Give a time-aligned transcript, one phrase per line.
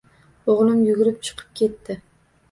[0.53, 1.99] O`g`lim yugurib chiqib ketdi